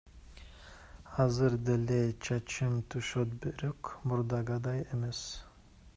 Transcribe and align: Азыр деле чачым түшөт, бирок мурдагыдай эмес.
Азыр 1.23 1.53
деле 1.67 1.99
чачым 2.27 2.73
түшөт, 2.95 3.35
бирок 3.45 3.93
мурдагыдай 4.09 4.81
эмес. 4.99 5.21